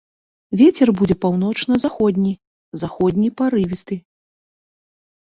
[0.61, 2.33] Вецер будзе паўночна-заходні,
[2.87, 3.95] заходні парывісты.